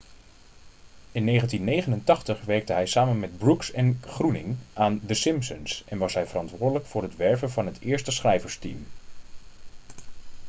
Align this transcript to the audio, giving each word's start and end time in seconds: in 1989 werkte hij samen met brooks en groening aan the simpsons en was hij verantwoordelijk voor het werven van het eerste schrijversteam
in 1.11 1.25
1989 1.27 2.41
werkte 2.45 2.73
hij 2.73 2.85
samen 2.85 3.19
met 3.19 3.37
brooks 3.37 3.71
en 3.71 3.99
groening 4.05 4.57
aan 4.73 5.01
the 5.05 5.13
simpsons 5.13 5.83
en 5.87 5.97
was 5.97 6.13
hij 6.13 6.27
verantwoordelijk 6.27 6.85
voor 6.85 7.01
het 7.03 7.15
werven 7.15 7.51
van 7.51 7.65
het 7.65 7.79
eerste 7.79 8.11
schrijversteam 8.11 8.85